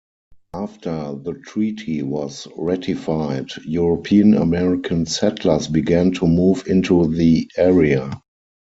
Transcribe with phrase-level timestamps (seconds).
[0.55, 8.19] After the treaty was ratified, European-American settlers began to move into the area.